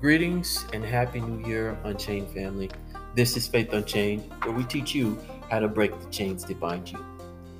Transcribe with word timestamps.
Greetings 0.00 0.64
and 0.72 0.82
Happy 0.82 1.20
New 1.20 1.46
Year, 1.46 1.78
Unchained 1.84 2.30
family. 2.30 2.70
This 3.14 3.36
is 3.36 3.46
Faith 3.46 3.74
Unchained, 3.74 4.32
where 4.42 4.54
we 4.54 4.64
teach 4.64 4.94
you 4.94 5.18
how 5.50 5.58
to 5.58 5.68
break 5.68 5.92
the 6.00 6.08
chains 6.08 6.42
that 6.46 6.58
bind 6.58 6.90
you. 6.90 7.04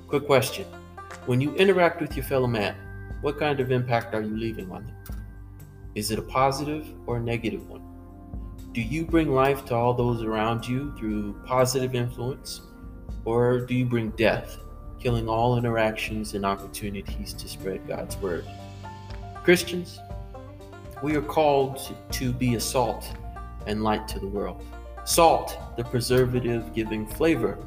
Quick 0.07 0.25
question 0.25 0.65
When 1.27 1.39
you 1.39 1.53
interact 1.53 2.01
with 2.01 2.17
your 2.17 2.25
fellow 2.25 2.47
man, 2.47 2.75
what 3.21 3.37
kind 3.37 3.59
of 3.59 3.71
impact 3.71 4.15
are 4.15 4.23
you 4.23 4.35
leaving 4.35 4.71
on 4.71 4.87
them? 4.87 5.21
Is 5.93 6.09
it 6.09 6.17
a 6.17 6.23
positive 6.23 6.87
or 7.05 7.17
a 7.17 7.21
negative 7.21 7.69
one? 7.69 7.83
Do 8.71 8.81
you 8.81 9.05
bring 9.05 9.31
life 9.31 9.63
to 9.65 9.75
all 9.75 9.93
those 9.93 10.23
around 10.23 10.67
you 10.67 10.97
through 10.97 11.39
positive 11.45 11.93
influence, 11.93 12.61
or 13.23 13.59
do 13.59 13.75
you 13.75 13.85
bring 13.85 14.09
death, 14.17 14.57
killing 14.99 15.29
all 15.29 15.59
interactions 15.59 16.33
and 16.33 16.43
opportunities 16.43 17.33
to 17.33 17.47
spread 17.47 17.87
God's 17.87 18.17
word? 18.17 18.45
Christians, 19.43 19.99
we 21.01 21.15
are 21.15 21.21
called 21.21 21.95
to 22.11 22.31
be 22.31 22.55
a 22.55 22.59
salt 22.59 23.11
and 23.65 23.83
light 23.83 24.07
to 24.09 24.19
the 24.19 24.27
world. 24.27 24.63
Salt, 25.03 25.57
the 25.75 25.83
preservative 25.83 26.73
giving 26.73 27.07
flavor 27.07 27.57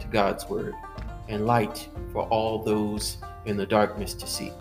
to 0.00 0.06
God's 0.08 0.48
word, 0.48 0.74
and 1.28 1.46
light 1.46 1.88
for 2.12 2.22
all 2.28 2.62
those 2.62 3.18
in 3.44 3.56
the 3.56 3.66
darkness 3.66 4.14
to 4.14 4.26
see. 4.26 4.52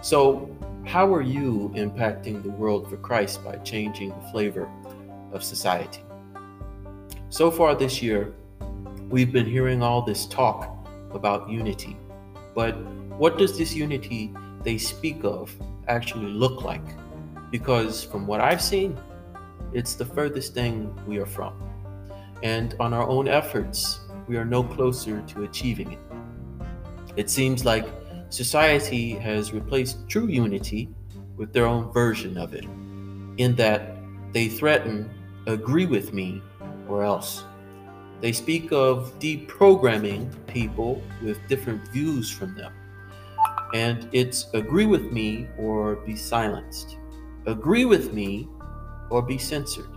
So, 0.00 0.50
how 0.84 1.12
are 1.14 1.22
you 1.22 1.72
impacting 1.76 2.42
the 2.42 2.50
world 2.50 2.88
for 2.88 2.96
Christ 2.96 3.44
by 3.44 3.56
changing 3.56 4.08
the 4.08 4.28
flavor 4.32 4.68
of 5.32 5.44
society? 5.44 6.02
So 7.28 7.50
far 7.50 7.74
this 7.74 8.02
year, 8.02 8.34
we've 9.08 9.32
been 9.32 9.46
hearing 9.46 9.82
all 9.82 10.02
this 10.02 10.26
talk 10.26 10.76
about 11.12 11.48
unity. 11.48 11.96
But 12.54 12.72
what 13.18 13.38
does 13.38 13.56
this 13.56 13.74
unity 13.74 14.34
they 14.62 14.78
speak 14.78 15.22
of 15.22 15.54
actually 15.86 16.26
look 16.26 16.62
like? 16.62 16.82
Because 17.52 18.02
from 18.02 18.26
what 18.26 18.40
I've 18.40 18.62
seen, 18.62 18.98
it's 19.72 19.94
the 19.94 20.06
furthest 20.06 20.54
thing 20.54 20.98
we 21.06 21.18
are 21.18 21.26
from. 21.26 21.54
And 22.42 22.74
on 22.80 22.92
our 22.92 23.06
own 23.06 23.28
efforts, 23.28 24.00
we 24.26 24.36
are 24.36 24.44
no 24.44 24.64
closer 24.64 25.20
to 25.20 25.44
achieving 25.44 25.92
it. 25.92 25.98
It 27.14 27.30
seems 27.30 27.64
like 27.64 27.86
society 28.30 29.10
has 29.10 29.52
replaced 29.52 30.08
true 30.08 30.26
unity 30.26 30.88
with 31.36 31.52
their 31.52 31.66
own 31.66 31.92
version 31.92 32.38
of 32.38 32.54
it, 32.54 32.64
in 33.36 33.54
that 33.56 33.96
they 34.32 34.48
threaten, 34.48 35.10
agree 35.46 35.86
with 35.86 36.14
me, 36.14 36.40
or 36.88 37.04
else. 37.04 37.44
They 38.22 38.32
speak 38.32 38.72
of 38.72 39.12
deprogramming 39.18 40.30
people 40.46 41.02
with 41.22 41.38
different 41.48 41.86
views 41.88 42.30
from 42.30 42.54
them. 42.56 42.72
And 43.74 44.08
it's 44.12 44.48
agree 44.54 44.86
with 44.86 45.12
me 45.12 45.48
or 45.58 45.96
be 45.96 46.16
silenced 46.16 46.96
agree 47.46 47.84
with 47.84 48.12
me 48.12 48.48
or 49.10 49.22
be 49.22 49.38
censored. 49.38 49.90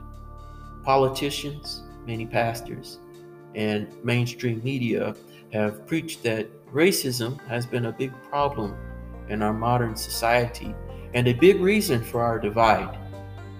Politicians, 0.84 1.84
many 2.06 2.26
pastors, 2.26 3.00
and 3.56 3.88
mainstream 4.04 4.62
media 4.64 5.16
have 5.54 5.88
preached 5.88 6.24
that 6.24 6.48
racism 6.74 7.40
has 7.48 7.66
been 7.66 7.86
a 7.86 7.92
big 7.92 8.12
problem 8.30 8.76
in 9.30 9.42
our 9.42 9.54
modern 9.54 9.96
society 9.96 10.76
and 11.14 11.28
a 11.28 11.34
big 11.34 11.62
reason 11.62 12.04
for 12.04 12.22
our 12.22 12.38
divide, 12.40 12.98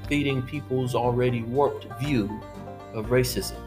feeding 0.08 0.42
people's 0.42 0.94
already 0.94 1.42
warped 1.44 1.88
view 2.00 2.42
of 2.94 3.08
racism. 3.08 3.60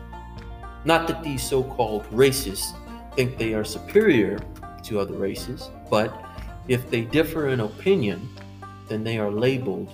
Not 0.84 1.08
that 1.08 1.22
these 1.22 1.42
so 1.42 1.62
called 1.62 2.04
racists 2.10 2.74
think 3.16 3.38
they 3.38 3.54
are 3.54 3.64
superior 3.64 4.38
to 4.84 5.00
other 5.00 5.14
races, 5.14 5.70
but 5.90 6.24
if 6.68 6.88
they 6.90 7.02
differ 7.02 7.48
in 7.48 7.60
opinion, 7.60 8.28
then 8.88 9.02
they 9.02 9.18
are 9.18 9.30
labeled 9.30 9.90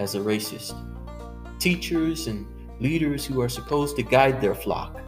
as 0.00 0.16
a 0.16 0.18
racist. 0.18 0.74
Teachers 1.60 2.26
and 2.26 2.46
leaders 2.80 3.24
who 3.24 3.40
are 3.40 3.48
supposed 3.48 3.94
to 3.96 4.02
guide 4.02 4.40
their 4.40 4.54
flock 4.54 4.98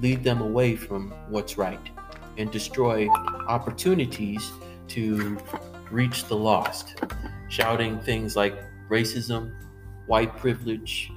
lead 0.00 0.24
them 0.24 0.42
away 0.42 0.74
from 0.74 1.12
what's 1.28 1.56
right 1.56 1.90
and 2.36 2.50
destroy 2.50 3.08
opportunities 3.48 4.50
to 4.88 5.38
reach 5.90 6.24
the 6.24 6.34
lost, 6.34 6.96
shouting 7.48 8.00
things 8.00 8.34
like 8.34 8.58
racism, 8.90 9.54
white 10.06 10.36
privilege, 10.36 11.10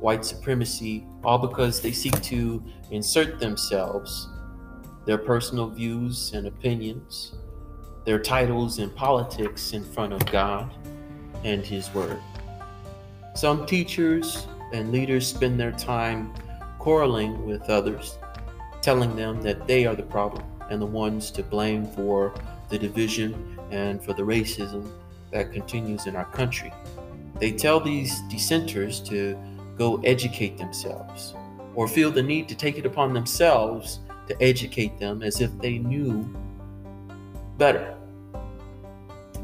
white 0.00 0.24
supremacy, 0.24 1.06
all 1.22 1.38
because 1.38 1.80
they 1.80 1.92
seek 1.92 2.20
to 2.22 2.62
insert 2.90 3.38
themselves, 3.38 4.28
their 5.04 5.18
personal 5.18 5.68
views 5.68 6.32
and 6.32 6.48
opinions, 6.48 7.34
their 8.04 8.18
titles 8.18 8.78
and 8.78 8.94
politics 8.96 9.72
in 9.72 9.84
front 9.84 10.12
of 10.12 10.24
God 10.26 10.68
and 11.44 11.64
His 11.64 11.92
Word. 11.94 12.20
Some 13.36 13.66
teachers 13.66 14.46
and 14.72 14.90
leaders 14.90 15.26
spend 15.26 15.60
their 15.60 15.72
time 15.72 16.32
quarreling 16.78 17.44
with 17.44 17.68
others, 17.68 18.18
telling 18.80 19.14
them 19.14 19.42
that 19.42 19.66
they 19.66 19.84
are 19.84 19.94
the 19.94 20.04
problem 20.04 20.42
and 20.70 20.80
the 20.80 20.86
ones 20.86 21.30
to 21.32 21.42
blame 21.42 21.86
for 21.86 22.32
the 22.70 22.78
division 22.78 23.58
and 23.70 24.02
for 24.02 24.14
the 24.14 24.22
racism 24.22 24.90
that 25.32 25.52
continues 25.52 26.06
in 26.06 26.16
our 26.16 26.24
country. 26.24 26.72
They 27.38 27.52
tell 27.52 27.78
these 27.78 28.22
dissenters 28.30 29.00
to 29.00 29.38
go 29.76 30.00
educate 30.00 30.56
themselves 30.56 31.34
or 31.74 31.86
feel 31.88 32.10
the 32.10 32.22
need 32.22 32.48
to 32.48 32.54
take 32.54 32.78
it 32.78 32.86
upon 32.86 33.12
themselves 33.12 34.00
to 34.28 34.42
educate 34.42 34.98
them 34.98 35.22
as 35.22 35.42
if 35.42 35.50
they 35.58 35.76
knew 35.76 36.24
better. 37.58 37.98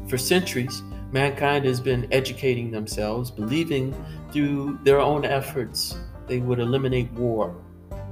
For 0.07 0.17
centuries, 0.17 0.81
Mankind 1.13 1.63
has 1.65 1.79
been 1.79 2.07
educating 2.11 2.71
themselves, 2.71 3.29
believing 3.29 3.93
through 4.31 4.79
their 4.81 4.99
own 4.99 5.25
efforts 5.25 5.95
they 6.25 6.39
would 6.39 6.57
eliminate 6.59 7.11
war, 7.11 7.55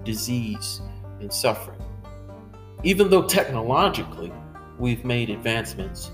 disease, 0.03 0.81
and 1.19 1.33
suffering. 1.33 1.81
Even 2.83 3.09
though 3.09 3.23
technologically 3.23 4.31
we've 4.77 5.03
made 5.03 5.31
advancements, 5.31 6.11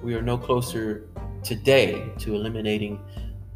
we 0.00 0.14
are 0.14 0.22
no 0.22 0.38
closer 0.38 1.08
today 1.42 2.08
to 2.18 2.36
eliminating 2.36 3.00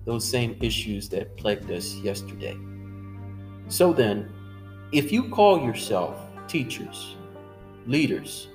those 0.05 0.29
same 0.29 0.57
issues 0.61 1.09
that 1.11 1.37
plagued 1.37 1.71
us 1.71 1.95
yesterday. 1.99 2.57
So 3.69 3.93
then, 3.93 4.29
if 4.91 5.13
you 5.13 5.29
call 5.29 5.61
yourself 5.61 6.19
teachers, 6.49 7.15
leaders, 7.87 8.49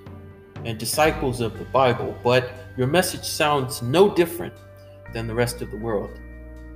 and 0.66 0.78
disciples 0.78 1.41
of 1.41 1.57
the 1.57 1.66
Bible, 1.66 2.16
but 2.23 2.51
your 2.78 2.88
message 2.88 3.23
sounds 3.23 3.81
no 3.81 4.13
different 4.13 4.53
than 5.13 5.28
the 5.28 5.35
rest 5.35 5.62
of 5.62 5.72
the 5.72 5.78
world. 5.78 6.12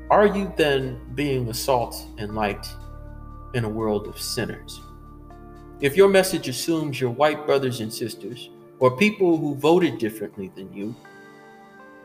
Are 0.09 0.28
you 0.28 0.53
then 0.58 1.00
being 1.16 1.47
a 1.47 1.53
salt 1.53 1.96
and 2.18 2.36
light 2.36 2.68
in 3.53 3.64
a 3.64 3.69
world 3.69 4.08
of 4.08 4.19
sinners? 4.19 4.81
If 5.80 5.96
your 5.96 6.09
message 6.09 6.47
assumes 6.47 7.00
your 7.00 7.12
white 7.12 7.46
brothers 7.46 7.80
and 7.80 7.92
sisters, 7.92 8.50
or 8.80 8.97
people 8.97 9.38
who 9.38 9.56
voted 9.56 9.98
differently 9.98 10.52
than 10.56 10.72
you, 10.74 10.96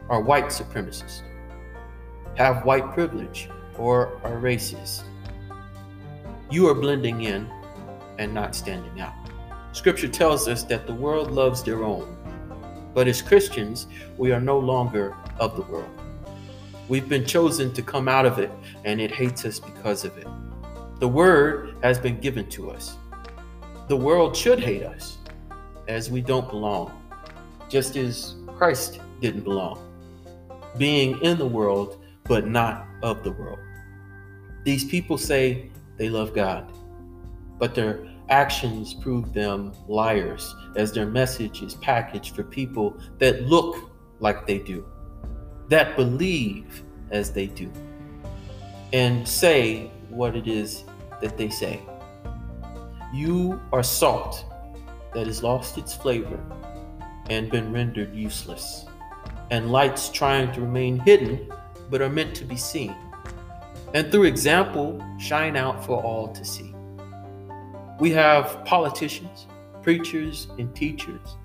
are 0.09 0.21
white 0.21 0.47
supremacists, 0.47 1.23
have 2.37 2.65
white 2.65 2.93
privilege, 2.93 3.49
or 3.77 4.21
are 4.23 4.41
racist, 4.41 5.03
you 6.51 6.69
are 6.69 6.75
blending 6.75 7.23
in 7.23 7.51
and 8.19 8.33
not 8.33 8.55
standing 8.55 9.01
out. 9.01 9.15
Scripture 9.77 10.09
tells 10.09 10.49
us 10.49 10.63
that 10.63 10.87
the 10.87 10.95
world 10.95 11.33
loves 11.33 11.63
their 11.63 11.85
own, 11.85 12.17
but 12.95 13.07
as 13.07 13.21
Christians, 13.21 13.89
we 14.17 14.33
are 14.33 14.41
no 14.41 14.59
longer 14.59 15.15
of 15.39 15.55
the 15.55 15.61
world. 15.71 15.91
We've 16.89 17.11
been 17.11 17.27
chosen 17.27 17.75
to 17.75 17.83
come 17.83 18.09
out 18.09 18.25
of 18.25 18.39
it, 18.39 18.51
and 18.87 19.03
it 19.03 19.11
hates 19.11 19.45
us 19.45 19.61
because 19.61 20.07
of 20.07 20.17
it. 20.17 20.27
The 20.99 21.07
word 21.07 21.77
has 21.83 21.99
been 21.99 22.19
given 22.21 22.49
to 22.53 22.71
us. 22.71 22.97
The 23.89 23.97
world 23.99 24.35
should 24.35 24.61
hate 24.61 24.83
us 24.83 25.19
as 25.89 26.11
we 26.11 26.23
don't 26.23 26.49
belong, 26.49 26.91
just 27.69 27.97
as 27.97 28.35
Christ 28.57 28.99
didn't 29.21 29.43
belong, 29.43 29.79
being 30.79 31.21
in 31.21 31.37
the 31.37 31.47
world, 31.47 32.03
but 32.25 32.47
not 32.49 32.87
of 33.03 33.23
the 33.23 33.33
world. 33.33 33.59
These 34.65 34.87
people 34.87 35.19
say 35.19 35.69
they 35.99 36.09
love 36.09 36.33
God, 36.33 36.73
but 37.59 37.75
their 37.75 38.16
actions 38.29 38.95
prove 38.95 39.33
them 39.33 39.73
liars, 39.89 40.55
as 40.75 40.93
their 40.93 41.07
message 41.07 41.63
is 41.63 41.75
packaged 41.77 42.35
for 42.35 42.43
people 42.43 42.97
that 43.19 43.43
look 43.43 43.91
like 44.21 44.47
they 44.47 44.59
do, 44.59 44.85
that 45.69 45.97
believe 45.97 46.83
as 47.11 47.33
they 47.33 47.47
do, 47.47 47.71
and 48.93 49.27
say 49.27 49.91
what 50.09 50.35
it 50.37 50.47
is 50.47 50.85
that 51.21 51.37
they 51.37 51.49
say. 51.49 51.81
You 53.13 53.61
are 53.73 53.83
salt 53.83 54.45
that 55.15 55.27
has 55.27 55.43
lost 55.43 55.79
its 55.79 55.95
flavor 55.95 56.41
and 57.31 57.51
been 57.51 57.73
rendered 57.73 58.15
useless, 58.15 58.87
and 59.51 59.71
lights 59.71 60.09
trying 60.09 60.53
to 60.53 60.61
remain 60.61 60.99
hidden 60.99 61.53
but 61.91 62.03
are 62.03 62.11
meant 62.11 62.35
to 62.37 62.45
be 62.45 62.57
seen, 62.57 62.95
and 63.95 64.11
through 64.11 64.25
example 64.25 65.05
shine 65.19 65.57
out 65.57 65.85
for 65.85 66.03
all 66.03 66.29
to 66.29 66.45
see. 66.45 66.76
We 67.99 68.11
have 68.11 68.65
politicians, 68.65 69.47
preachers, 69.83 70.49
and 70.59 70.75
teachers, 70.77 71.37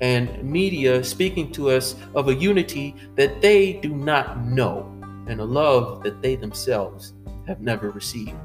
and 0.00 0.44
media 0.44 1.02
speaking 1.02 1.50
to 1.52 1.70
us 1.70 1.96
of 2.14 2.28
a 2.28 2.34
unity 2.34 2.94
that 3.16 3.42
they 3.42 3.74
do 3.74 3.88
not 3.94 4.44
know 4.44 4.94
and 5.26 5.40
a 5.40 5.44
love 5.44 6.02
that 6.04 6.22
they 6.22 6.36
themselves 6.36 7.14
have 7.46 7.60
never 7.60 7.90
received. 7.90 8.36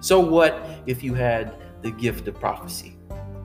So, 0.00 0.18
what 0.18 0.60
if 0.86 1.04
you 1.04 1.14
had 1.14 1.54
the 1.82 1.92
gift 1.92 2.26
of 2.26 2.34
prophecy? 2.40 2.96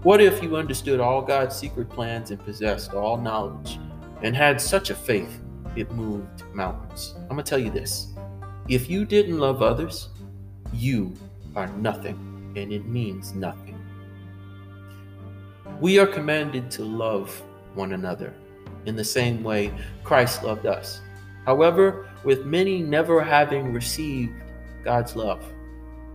What 0.01 0.21
if 0.21 0.41
you 0.41 0.55
understood 0.55 0.99
all 0.99 1.21
God's 1.21 1.55
secret 1.55 1.89
plans 1.89 2.31
and 2.31 2.43
possessed 2.43 2.93
all 2.93 3.17
knowledge 3.17 3.79
and 4.23 4.35
had 4.35 4.59
such 4.59 4.89
a 4.89 4.95
faith 4.95 5.41
it 5.75 5.91
moved 5.91 6.43
mountains? 6.53 7.13
I'm 7.15 7.27
going 7.29 7.43
to 7.43 7.43
tell 7.43 7.59
you 7.59 7.69
this 7.69 8.13
if 8.67 8.89
you 8.89 9.05
didn't 9.05 9.39
love 9.39 9.61
others, 9.61 10.09
you 10.73 11.13
are 11.55 11.67
nothing, 11.67 12.26
and 12.57 12.73
it 12.73 12.85
means 12.85 13.33
nothing. 13.33 13.79
We 15.79 15.99
are 15.99 16.07
commanded 16.07 16.71
to 16.71 16.83
love 16.83 17.41
one 17.75 17.93
another 17.93 18.33
in 18.85 18.95
the 18.95 19.03
same 19.03 19.43
way 19.43 19.71
Christ 20.03 20.43
loved 20.43 20.65
us. 20.65 21.01
However, 21.45 22.09
with 22.23 22.45
many 22.45 22.81
never 22.81 23.21
having 23.21 23.73
received 23.73 24.33
God's 24.83 25.15
love, 25.15 25.43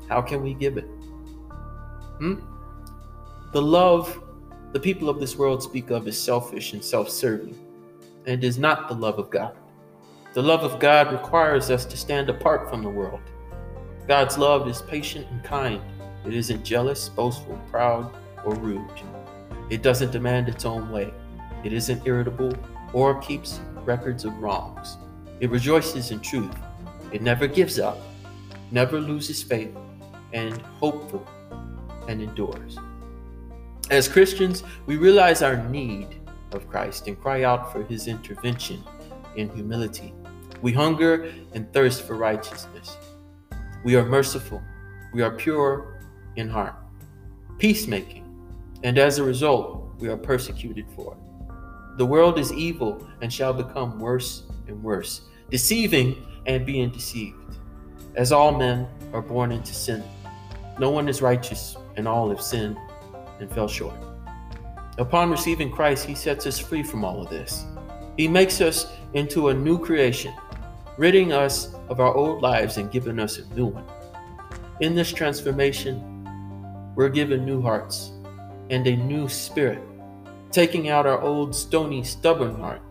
how 0.09 0.21
can 0.21 0.43
we 0.43 0.55
give 0.55 0.77
it? 0.77 0.89
Hmm? 2.19 2.35
The 3.53 3.63
love 3.63 4.23
the 4.73 4.81
people 4.81 5.11
of 5.11 5.21
this 5.21 5.37
world 5.37 5.63
speak 5.63 5.91
of 5.91 6.09
is 6.09 6.19
selfish 6.19 6.73
and 6.73 6.83
self 6.83 7.11
serving 7.11 7.59
and 8.27 8.43
is 8.43 8.59
not 8.59 8.89
the 8.89 8.95
love 8.95 9.19
of 9.19 9.29
God. 9.31 9.55
The 10.33 10.43
love 10.43 10.63
of 10.63 10.81
God 10.81 11.13
requires 11.13 11.71
us 11.71 11.85
to 11.85 11.97
stand 11.97 12.31
apart 12.31 12.71
from 12.71 12.83
the 12.83 12.89
world. 12.89 13.21
God's 14.09 14.39
love 14.39 14.67
is 14.67 14.81
patient 14.81 15.27
and 15.31 15.45
kind. 15.45 15.83
It 16.27 16.35
isn't 16.35 16.65
jealous, 16.65 17.09
boastful, 17.09 17.61
proud, 17.71 18.15
or 18.45 18.55
rude. 18.55 18.89
It 19.71 19.83
doesn't 19.83 20.13
demand 20.13 20.49
its 20.49 20.65
own 20.65 20.91
way. 20.91 21.13
It 21.65 21.73
isn't 21.73 22.07
irritable 22.07 22.53
or 22.93 23.21
keeps 23.21 23.61
records 23.85 24.25
of 24.25 24.37
wrongs. 24.39 24.97
It 25.41 25.51
rejoices 25.51 26.11
in 26.11 26.21
truth. 26.21 26.55
It 27.13 27.23
never 27.23 27.47
gives 27.47 27.79
up, 27.79 27.99
never 28.71 29.01
loses 29.01 29.43
faith, 29.43 29.77
and 30.33 30.61
hopeful 30.81 31.27
and 32.09 32.23
endures. 32.23 32.79
As 33.91 34.09
Christians, 34.09 34.63
we 34.87 34.97
realize 34.97 35.43
our 35.43 35.57
need 35.69 36.09
of 36.53 36.69
Christ 36.69 37.09
and 37.09 37.21
cry 37.21 37.43
out 37.43 37.73
for 37.73 37.83
his 37.83 38.07
intervention 38.07 38.83
in 39.37 39.51
humility. 39.51 40.15
We 40.63 40.73
hunger 40.73 41.33
and 41.55 41.71
thirst 41.73 42.03
for 42.03 42.15
righteousness. 42.15 42.97
We 43.85 43.97
are 43.97 44.05
merciful. 44.05 44.63
We 45.13 45.23
are 45.23 45.31
pure 45.31 45.92
in 46.37 46.49
heart, 46.49 46.75
peacemaking, 47.59 48.25
and 48.83 48.99
as 48.99 49.19
a 49.19 49.25
result, 49.25 49.91
we 49.99 50.09
are 50.09 50.17
persecuted 50.17 50.87
for 50.97 51.15
it. 51.15 51.99
The 51.99 52.07
world 52.07 52.39
is 52.39 52.53
evil 52.53 53.07
and 53.21 53.33
shall 53.33 53.53
become 53.53 53.99
worse 53.99 54.45
and 54.67 54.83
worse, 54.83 55.23
deceiving 55.51 56.27
and 56.47 56.67
being 56.67 56.91
deceived. 56.91 57.59
As 58.17 58.33
all 58.33 58.57
men 58.57 58.89
are 59.13 59.23
born 59.23 59.53
into 59.53 59.75
sin, 59.75 60.03
no 60.79 60.91
one 60.91 61.09
is 61.09 61.23
righteous, 61.23 61.77
and 61.97 62.09
all 62.09 62.31
have 62.31 62.41
sinned 62.41 62.79
and 63.41 63.51
fell 63.51 63.69
short. 63.69 63.95
Upon 64.99 65.31
receiving 65.31 65.71
Christ, 65.71 66.07
He 66.07 66.15
sets 66.15 66.47
us 66.47 66.59
free 66.59 66.83
from 66.83 67.05
all 67.05 67.23
of 67.23 67.31
this. 67.31 67.65
He 68.17 68.29
makes 68.29 68.61
us 68.61 68.93
into 69.15 69.49
a 69.49 69.55
new 69.55 69.79
creation, 69.79 70.35
ridding 70.99 71.33
us 71.33 71.75
of 71.89 72.01
our 72.01 72.15
old 72.15 72.43
lives 72.43 72.77
and 72.77 72.91
giving 72.91 73.19
us 73.19 73.39
a 73.39 73.55
new 73.55 73.67
one. 73.67 73.85
In 74.81 74.95
this 74.95 75.13
transformation, 75.13 76.12
we're 76.95 77.09
given 77.09 77.45
new 77.45 77.63
hearts 77.63 78.13
and 78.71 78.87
a 78.87 78.97
new 78.97 79.29
spirit 79.29 79.83
taking 80.51 80.91
out 80.91 81.07
our 81.07 81.21
old 81.21 81.55
stony, 81.55 82.05
stubborn 82.05 82.55
heart 82.55 82.83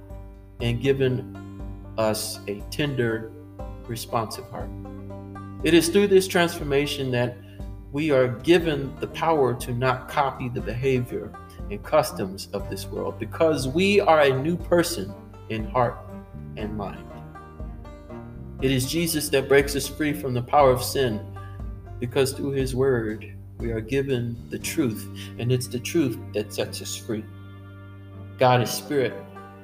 and 0.62 0.82
giving 0.82 1.62
us 1.98 2.40
a 2.48 2.60
tender, 2.72 3.32
responsive 3.88 4.46
heart. 4.50 4.70
It 5.64 5.74
is 5.74 5.90
through 5.90 6.08
this 6.08 6.28
transformation 6.28 7.12
that 7.12 7.38
we 7.92 8.10
are 8.10 8.28
given 8.28 8.96
the 9.00 9.08
power 9.08 9.54
to 9.54 9.74
not 9.74 10.10
copy 10.10 10.50
the 10.50 10.62
behavior 10.62 11.32
and 11.70 11.84
customs 11.84 12.48
of 12.54 12.70
this 12.70 12.88
world 12.88 13.20
because 13.20 13.68
we 13.68 14.00
are 14.00 14.22
a 14.22 14.42
new 14.42 14.58
person 14.58 15.14
in 15.50 15.66
heart 15.66 15.98
and 16.58 16.76
mind. 16.76 17.06
It 18.62 18.72
is 18.72 18.90
Jesus 18.90 19.30
that 19.30 19.48
breaks 19.48 19.76
us 19.76 19.88
free 19.88 20.14
from 20.14 20.34
the 20.34 20.42
power 20.42 20.72
of 20.72 20.84
sin 20.84 21.20
because 22.00 22.32
through 22.32 22.52
his 22.52 22.76
word 22.76 23.34
we 23.62 23.72
are 23.72 23.80
given 23.80 24.36
the 24.50 24.60
truth, 24.60 25.08
and 25.38 25.52
it's 25.52 25.68
the 25.68 25.80
truth 25.80 26.18
that 26.34 26.52
sets 26.52 26.82
us 26.82 26.96
free. 26.96 27.24
God 28.40 28.62
is 28.62 28.72
spirit. 28.72 29.14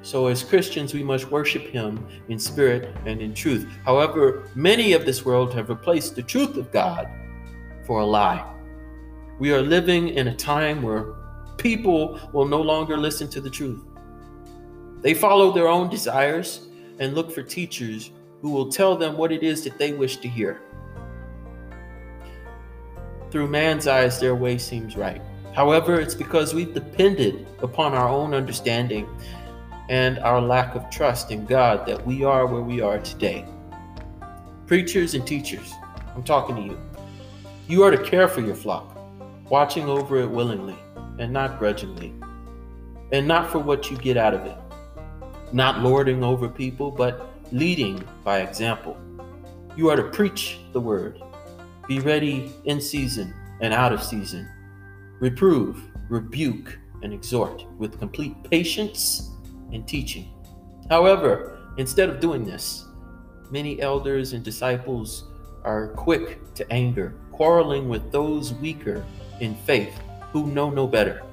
So, 0.03 0.27
as 0.27 0.43
Christians, 0.43 0.93
we 0.93 1.03
must 1.03 1.31
worship 1.31 1.63
Him 1.63 2.07
in 2.29 2.37
spirit 2.37 2.95
and 3.05 3.19
in 3.21 3.33
truth. 3.33 3.67
However, 3.83 4.49
many 4.55 4.93
of 4.93 5.05
this 5.05 5.25
world 5.25 5.53
have 5.55 5.69
replaced 5.69 6.15
the 6.15 6.21
truth 6.21 6.55
of 6.55 6.71
God 6.71 7.09
for 7.85 8.01
a 8.01 8.05
lie. 8.05 8.45
We 9.39 9.51
are 9.51 9.61
living 9.61 10.09
in 10.09 10.27
a 10.27 10.35
time 10.35 10.81
where 10.81 11.15
people 11.57 12.19
will 12.31 12.45
no 12.45 12.61
longer 12.61 12.95
listen 12.95 13.27
to 13.29 13.41
the 13.41 13.49
truth. 13.49 13.83
They 15.01 15.13
follow 15.13 15.51
their 15.51 15.67
own 15.67 15.89
desires 15.89 16.67
and 16.99 17.15
look 17.15 17.31
for 17.31 17.41
teachers 17.41 18.11
who 18.41 18.51
will 18.51 18.71
tell 18.71 18.95
them 18.95 19.17
what 19.17 19.31
it 19.31 19.43
is 19.43 19.63
that 19.63 19.77
they 19.77 19.93
wish 19.93 20.17
to 20.17 20.27
hear. 20.27 20.61
Through 23.29 23.47
man's 23.47 23.87
eyes, 23.87 24.19
their 24.19 24.35
way 24.35 24.57
seems 24.57 24.95
right. 24.95 25.21
However, 25.53 25.99
it's 25.99 26.15
because 26.15 26.53
we've 26.53 26.73
depended 26.73 27.47
upon 27.59 27.93
our 27.93 28.07
own 28.07 28.33
understanding 28.33 29.07
and 29.89 30.19
our 30.19 30.41
lack 30.41 30.75
of 30.75 30.89
trust 30.89 31.31
in 31.31 31.45
God 31.45 31.85
that 31.87 32.05
we 32.05 32.23
are 32.23 32.45
where 32.45 32.61
we 32.61 32.79
are 32.79 32.99
today. 32.99 33.45
Preachers 34.65 35.13
and 35.13 35.25
teachers, 35.25 35.73
I'm 36.15 36.23
talking 36.23 36.55
to 36.55 36.61
you. 36.61 36.79
You 37.67 37.83
are 37.83 37.91
to 37.91 38.01
care 38.01 38.27
for 38.27 38.41
your 38.41 38.55
flock, 38.55 38.97
watching 39.49 39.89
over 39.89 40.17
it 40.17 40.29
willingly 40.29 40.77
and 41.19 41.33
not 41.33 41.59
grudgingly, 41.59 42.13
and 43.11 43.27
not 43.27 43.49
for 43.51 43.59
what 43.59 43.89
you 43.89 43.97
get 43.97 44.15
out 44.15 44.33
of 44.33 44.45
it, 44.45 44.57
not 45.51 45.81
lording 45.81 46.23
over 46.23 46.47
people, 46.47 46.91
but 46.91 47.29
leading 47.51 48.03
by 48.23 48.39
example. 48.39 48.97
You 49.75 49.89
are 49.89 49.95
to 49.95 50.03
preach 50.03 50.59
the 50.71 50.79
word, 50.79 51.21
be 51.87 51.99
ready 51.99 52.51
in 52.65 52.81
season 52.81 53.33
and 53.61 53.73
out 53.73 53.93
of 53.93 54.03
season 54.03 54.49
reprove, 55.19 55.81
rebuke, 56.09 56.77
and 57.01 57.11
exhort 57.11 57.65
with 57.77 57.97
complete 57.97 58.35
patience 58.43 59.31
and 59.73 59.87
teaching. 59.87 60.31
However, 60.89 61.57
instead 61.77 62.09
of 62.09 62.19
doing 62.19 62.45
this, 62.45 62.85
many 63.49 63.81
elders 63.81 64.33
and 64.33 64.43
disciples 64.43 65.25
are 65.63 65.89
quick 65.89 66.53
to 66.53 66.71
anger, 66.71 67.15
quarreling 67.31 67.89
with 67.89 68.11
those 68.11 68.53
weaker 68.53 69.03
in 69.39 69.55
faith 69.55 69.99
who 70.31 70.47
know 70.47 70.69
no 70.69 70.87
better. 70.87 71.23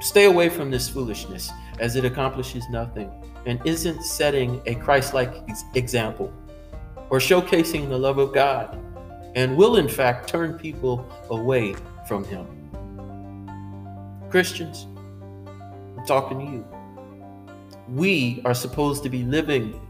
Stay 0.00 0.26
away 0.26 0.48
from 0.48 0.70
this 0.70 0.88
foolishness, 0.88 1.50
as 1.80 1.96
it 1.96 2.04
accomplishes 2.04 2.68
nothing 2.68 3.10
and 3.46 3.60
isn't 3.64 4.02
setting 4.02 4.62
a 4.66 4.74
Christ 4.74 5.14
like 5.14 5.34
example 5.74 6.32
or 7.10 7.18
showcasing 7.18 7.88
the 7.88 7.98
love 7.98 8.18
of 8.18 8.32
God, 8.32 8.78
and 9.34 9.56
will 9.56 9.76
in 9.76 9.88
fact 9.88 10.28
turn 10.28 10.58
people 10.58 11.06
away 11.30 11.74
from 12.06 12.24
Him. 12.24 12.46
Christians, 14.30 14.86
I'm 15.96 16.04
talking 16.06 16.38
to 16.38 16.44
you. 16.44 16.66
We 17.88 18.40
are 18.44 18.54
supposed 18.54 19.02
to 19.02 19.08
be 19.08 19.22
living 19.22 19.80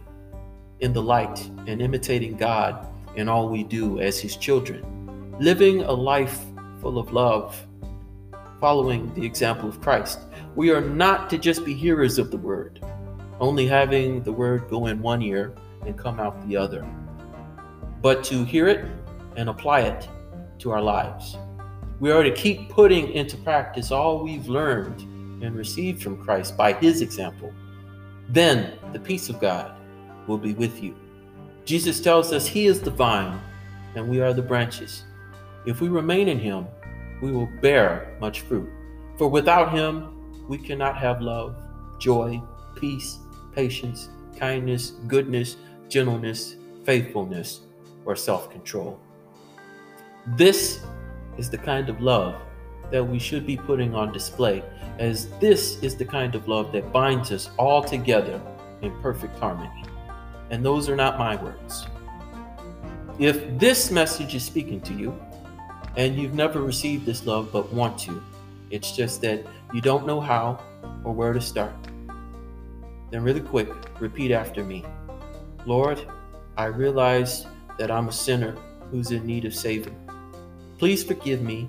in 0.81 0.93
the 0.93 1.03
light 1.03 1.49
and 1.67 1.81
imitating 1.81 2.37
God 2.37 2.87
in 3.17 3.29
all 3.29 3.49
we 3.49 3.63
do 3.63 4.01
as 4.01 4.21
His 4.21 4.37
children, 4.37 5.37
living 5.39 5.83
a 5.83 5.93
life 5.93 6.41
full 6.81 6.99
of 6.99 7.13
love, 7.13 7.67
following 8.61 9.13
the 9.15 9.25
example 9.25 9.69
of 9.69 9.81
Christ. 9.81 10.21
We 10.57 10.71
are 10.71 10.81
not 10.81 11.31
to 11.31 11.39
just 11.39 11.65
be 11.65 11.75
hearers 11.75 12.19
of 12.19 12.31
the 12.31 12.37
word, 12.37 12.81
only 13.41 13.67
having 13.67 14.23
the 14.23 14.33
word 14.33 14.69
go 14.69 14.87
in 14.87 15.01
one 15.01 15.23
ear 15.23 15.55
and 15.87 15.97
come 15.99 16.19
out 16.19 16.47
the 16.49 16.57
other, 16.57 16.87
but 18.01 18.25
to 18.25 18.45
hear 18.45 18.69
it 18.69 18.85
and 19.37 19.49
apply 19.49 19.81
it 19.81 20.09
to 20.59 20.71
our 20.71 20.83
lives. 20.83 21.37
We 22.01 22.11
are 22.11 22.23
to 22.23 22.33
keep 22.33 22.69
putting 22.69 23.13
into 23.13 23.37
practice 23.39 23.91
all 23.91 24.23
we've 24.23 24.49
learned 24.49 25.01
and 25.43 25.55
received 25.55 26.03
from 26.03 26.23
Christ 26.23 26.57
by 26.57 26.73
his 26.73 27.03
example. 27.03 27.53
Then 28.29 28.79
the 28.93 28.99
peace 28.99 29.29
of 29.29 29.41
God 29.41 29.77
will 30.27 30.39
be 30.39 30.55
with 30.55 30.83
you. 30.83 30.97
Jesus 31.65 32.01
tells 32.01 32.33
us 32.33 32.47
he 32.47 32.67
is 32.67 32.81
the 32.81 32.91
vine 32.91 33.41
and 33.95 34.09
we 34.09 34.21
are 34.21 34.33
the 34.33 34.43
branches. 34.43 35.05
If 35.67 35.81
we 35.81 35.89
remain 35.89 36.29
in 36.29 36.39
him, 36.39 36.67
we 37.23 37.33
will 37.33 37.49
bear 37.61 38.17
much 38.21 38.41
fruit. 38.41 38.69
For 39.17 39.29
without 39.29 39.73
him, 39.73 40.47
we 40.49 40.59
cannot 40.59 40.97
have 40.99 41.23
love, 41.23 41.57
joy, 41.99 42.43
peace, 42.77 43.19
patience, 43.55 44.09
kindness, 44.37 44.91
goodness, 45.07 45.57
gentleness, 45.89 46.57
faithfulness, 46.85 47.61
or 48.05 48.17
self 48.17 48.51
control. 48.51 49.01
This 50.27 50.81
is 51.37 51.51
the 51.51 51.59
kind 51.59 51.89
of 51.89 52.01
love 52.01 52.41
that 52.91 53.05
we 53.05 53.19
should 53.19 53.47
be 53.47 53.57
putting 53.57 53.95
on 53.95 54.13
display, 54.13 54.63
as 54.99 55.29
this 55.39 55.83
is 55.83 55.97
the 55.97 56.05
kind 56.05 56.35
of 56.35 56.49
love 56.49 56.73
that 56.73 56.93
binds 56.93 57.31
us 57.33 57.51
all 57.59 57.83
together 57.83 58.41
in 58.83 58.91
perfect 59.01 59.39
harmony. 59.39 59.85
and 60.51 60.65
those 60.65 60.89
are 60.89 60.97
not 60.97 61.19
my 61.19 61.37
words. 61.43 61.87
If 63.19 63.59
this 63.59 63.91
message 63.91 64.35
is 64.35 64.45
speaking 64.45 64.81
to 64.83 64.93
you, 64.95 65.19
and 65.97 66.17
you've 66.17 66.35
never 66.35 66.61
received 66.61 67.07
this 67.07 67.27
love 67.27 67.51
but 67.53 67.73
want 67.73 67.99
to, 68.01 68.23
it's 68.71 68.93
just 68.93 69.21
that 69.23 69.45
you 69.73 69.81
don't 69.81 70.07
know 70.07 70.21
how 70.21 70.61
or 71.03 71.13
where 71.13 71.33
to 71.33 71.41
start, 71.41 71.75
then 73.11 73.23
really 73.23 73.41
quick, 73.41 73.69
repeat 74.01 74.33
after 74.33 74.65
me 74.65 74.85
Lord, 75.67 76.05
I 76.59 76.67
realize 76.67 77.47
that 77.79 77.91
I'm 77.91 78.09
a 78.09 78.13
sinner 78.13 78.55
who's 78.91 79.11
in 79.11 79.25
need 79.25 79.47
of 79.47 79.55
saving. 79.55 79.97
Please 80.79 81.05
forgive 81.05 81.41
me, 81.41 81.69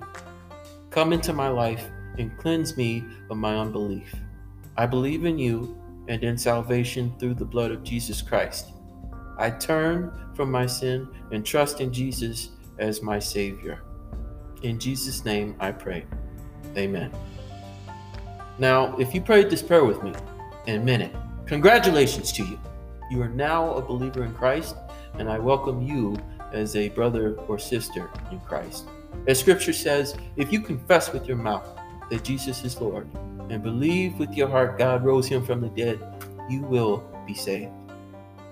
come 0.89 1.13
into 1.13 1.31
my 1.33 1.47
life, 1.47 1.89
and 2.17 2.37
cleanse 2.37 2.75
me 2.75 3.03
of 3.29 3.37
my 3.37 3.55
unbelief. 3.55 4.15
I 4.77 4.85
believe 4.85 5.25
in 5.25 5.37
you 5.37 5.77
and 6.07 6.23
in 6.23 6.37
salvation 6.37 7.13
through 7.19 7.35
the 7.35 7.45
blood 7.45 7.71
of 7.71 7.83
Jesus 7.83 8.21
Christ. 8.21 8.71
I 9.37 9.49
turn 9.51 10.11
from 10.33 10.49
my 10.49 10.65
sin 10.65 11.07
and 11.31 11.45
trust 11.45 11.81
in 11.81 11.93
Jesus 11.93 12.49
as 12.79 13.01
my 13.01 13.19
Savior. 13.19 13.83
In 14.63 14.79
Jesus' 14.79 15.23
name 15.23 15.55
I 15.59 15.71
pray. 15.71 16.05
Amen. 16.77 17.11
Now, 18.57 18.97
if 18.97 19.13
you 19.13 19.21
prayed 19.21 19.49
this 19.49 19.61
prayer 19.61 19.85
with 19.85 20.01
me 20.01 20.13
and 20.67 20.85
meant 20.85 21.03
it, 21.03 21.15
congratulations 21.45 22.31
to 22.33 22.43
you. 22.43 22.59
You 23.11 23.21
are 23.21 23.29
now 23.29 23.73
a 23.73 23.81
believer 23.81 24.23
in 24.23 24.33
Christ, 24.33 24.75
and 25.19 25.29
I 25.29 25.37
welcome 25.37 25.81
you 25.81 26.15
as 26.53 26.75
a 26.75 26.89
brother 26.89 27.35
or 27.47 27.59
sister 27.59 28.09
in 28.31 28.39
Christ. 28.39 28.87
As 29.27 29.39
scripture 29.39 29.73
says, 29.73 30.15
if 30.37 30.51
you 30.51 30.61
confess 30.61 31.11
with 31.11 31.27
your 31.27 31.37
mouth 31.37 31.67
that 32.09 32.23
Jesus 32.23 32.63
is 32.63 32.79
Lord 32.79 33.09
and 33.49 33.63
believe 33.63 34.17
with 34.19 34.33
your 34.33 34.47
heart 34.47 34.77
God 34.77 35.03
rose 35.03 35.27
him 35.27 35.45
from 35.45 35.61
the 35.61 35.69
dead, 35.69 35.99
you 36.49 36.61
will 36.61 37.03
be 37.25 37.33
saved. 37.33 37.71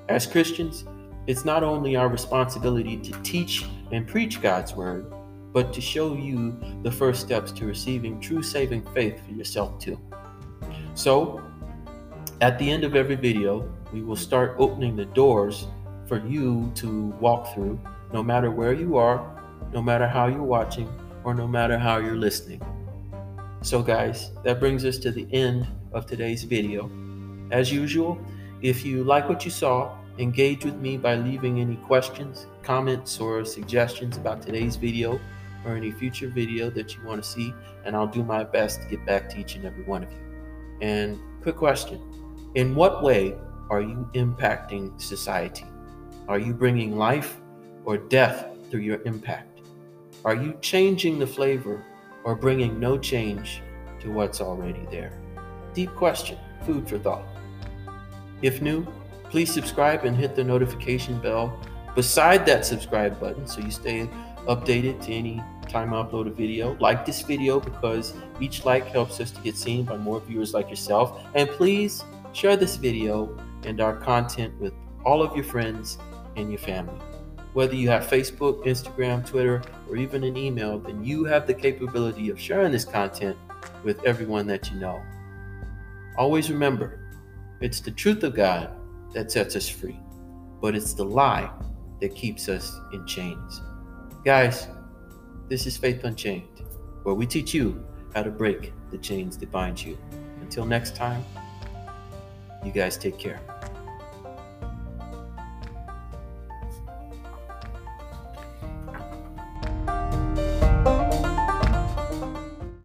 As 0.10 0.26
Christians, 0.26 0.86
it's 1.28 1.46
not 1.46 1.64
only 1.64 1.96
our 1.96 2.10
responsibility 2.10 2.98
to 2.98 3.12
teach 3.22 3.66
and 3.92 4.08
preach 4.08 4.42
God's 4.42 4.76
word, 4.76 5.12
but 5.54 5.72
to 5.74 5.80
show 5.80 6.16
you 6.16 6.60
the 6.82 6.92
first 6.92 7.22
steps 7.22 7.52
to 7.54 7.66
receiving 7.66 8.20
true 8.20 8.42
saving 8.42 8.84
faith 8.94 9.24
for 9.26 9.32
yourself 9.32 9.80
too. 9.80 10.00
So, 10.96 11.42
at 12.42 12.60
the 12.60 12.70
end 12.70 12.84
of 12.84 12.96
every 12.96 13.16
video, 13.16 13.72
we 13.94 14.02
will 14.02 14.16
start 14.16 14.56
opening 14.58 14.96
the 14.96 15.06
doors 15.06 15.68
for 16.08 16.26
you 16.28 16.72
to 16.76 17.08
walk 17.22 17.54
through, 17.54 17.80
no 18.12 18.22
matter 18.22 18.52
where 18.52 18.74
you 18.74 18.98
are, 18.98 19.43
no 19.74 19.82
matter 19.82 20.08
how 20.08 20.28
you're 20.28 20.44
watching, 20.44 20.88
or 21.24 21.34
no 21.34 21.48
matter 21.48 21.78
how 21.78 21.98
you're 21.98 22.16
listening. 22.16 22.62
So, 23.62 23.82
guys, 23.82 24.32
that 24.44 24.60
brings 24.60 24.86
us 24.86 24.98
to 25.00 25.12
the 25.12 25.28
end 25.34 25.68
of 25.94 26.06
today's 26.06 26.44
video. 26.44 26.92
As 27.52 27.72
usual, 27.72 28.20
if 28.62 28.86
you 28.86 29.04
like 29.04 29.30
what 29.30 29.46
you 29.46 29.52
saw, 29.52 29.96
engage 30.18 30.64
with 30.64 30.76
me 30.76 30.98
by 30.98 31.16
leaving 31.16 31.60
any 31.60 31.76
questions, 31.78 32.46
comments, 32.62 33.20
or 33.20 33.44
suggestions 33.46 34.18
about 34.18 34.42
today's 34.42 34.76
video 34.76 35.20
or 35.66 35.76
any 35.76 35.92
future 35.92 36.28
video 36.28 36.70
that 36.70 36.96
you 36.96 37.04
want 37.06 37.24
to 37.24 37.28
see, 37.28 37.54
and 37.86 37.96
I'll 37.96 38.08
do 38.08 38.24
my 38.24 38.44
best 38.44 38.82
to 38.82 38.88
get 38.90 39.06
back 39.06 39.30
to 39.30 39.40
each 39.40 39.56
and 39.56 39.66
every 39.66 39.84
one 39.84 40.04
of 40.04 40.12
you. 40.12 40.20
And 40.82 41.20
quick 41.42 41.56
question 41.56 42.02
In 42.56 42.76
what 42.76 43.02
way 43.02 43.36
are 43.70 43.82
you 43.82 44.10
impacting 44.14 45.00
society? 45.02 45.66
Are 46.28 46.40
you 46.40 46.54
bringing 46.54 46.98
life 46.98 47.40
or 47.86 47.98
death 47.98 48.48
through 48.70 48.82
your 48.82 49.02
impact? 49.04 49.53
Are 50.26 50.36
you 50.36 50.58
changing 50.62 51.20
the 51.20 51.28
flavor 51.28 51.84
or 52.24 52.34
bringing 52.34 52.80
no 52.80 52.98
change 52.98 53.62
to 54.00 54.10
what's 54.10 54.40
already 54.40 54.88
there? 54.90 55.20
Deep 55.74 55.94
question, 55.96 56.38
food 56.66 56.88
for 56.88 56.98
thought. 56.98 57.26
If 58.42 58.62
new, 58.62 58.88
please 59.30 59.54
subscribe 59.54 60.06
and 60.06 60.16
hit 60.16 60.34
the 60.34 60.44
notification 60.44 61.20
bell 61.20 61.60
beside 61.94 62.46
that 62.46 62.66
subscribe 62.66 63.20
button 63.20 63.46
so 63.46 63.60
you 63.60 63.70
stay 63.72 64.10
updated 64.48 65.04
to 65.04 65.12
any 65.12 65.44
time 65.68 65.94
I 65.94 66.04
upload 66.04 66.28
a 66.28 66.32
video. 66.32 66.78
Like 66.80 67.06
this 67.06 67.22
video 67.22 67.60
because 67.60 68.14
each 68.40 68.64
like 68.64 68.86
helps 68.88 69.20
us 69.20 69.30
to 69.32 69.42
get 69.42 69.58
seen 69.58 69.84
by 69.84 69.98
more 69.98 70.22
viewers 70.22 70.54
like 70.54 70.70
yourself. 70.70 71.22
And 71.36 71.50
please 71.50 72.02
share 72.32 72.56
this 72.56 72.78
video 72.78 73.38
and 73.66 73.82
our 73.82 73.98
content 73.98 74.58
with 74.62 74.74
all 75.04 75.22
of 75.22 75.36
your 75.36 75.46
friends 75.46 75.98
and 76.38 76.50
your 76.50 76.60
family. 76.60 77.00
Whether 77.54 77.76
you 77.76 77.90
have 77.90 78.08
Facebook, 78.08 78.66
Instagram, 78.66 79.26
Twitter, 79.26 79.62
or 79.88 79.96
even 79.96 80.24
an 80.24 80.36
email, 80.36 80.80
then 80.80 81.06
you 81.06 81.24
have 81.26 81.46
the 81.46 81.54
capability 81.54 82.30
of 82.30 82.40
sharing 82.40 82.72
this 82.72 82.84
content 82.84 83.38
with 83.84 84.04
everyone 84.06 84.48
that 84.48 84.72
you 84.72 84.80
know. 84.80 85.02
Always 86.18 86.50
remember, 86.50 87.00
it's 87.62 87.80
the 87.80 87.92
truth 87.92 88.24
of 88.24 88.36
God 88.36 88.72
that 89.14 89.32
sets 89.32 89.56
us 89.56 89.70
free, 89.70 90.00
but 90.62 90.76
it's 90.76 90.94
the 90.94 91.06
lie 91.06 91.50
that 92.02 92.16
keeps 92.16 92.50
us 92.50 92.76
in 92.92 93.06
chains. 93.06 93.62
Guys, 94.26 94.68
this 95.48 95.68
is 95.68 95.78
Faith 95.78 96.04
Unchained, 96.04 96.64
where 97.04 97.16
we 97.16 97.28
teach 97.28 97.54
you 97.54 97.86
how 98.16 98.24
to 98.24 98.32
break 98.32 98.74
the 98.90 98.98
chains 98.98 99.38
that 99.38 99.52
bind 99.52 99.84
you. 99.84 99.98
Until 100.42 100.66
next 100.66 100.96
time, 100.96 101.24
you 102.66 102.72
guys 102.72 102.98
take 102.98 103.18
care. 103.20 103.40